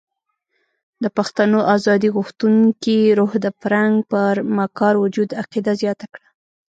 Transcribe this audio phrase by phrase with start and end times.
[1.03, 6.27] د پښتنو ازادي غوښتونکي روح د فرنګ پر مکار وجود عقیده زیاته کړه.